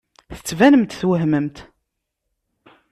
[0.35, 1.57] Tettbanemt twehmemt.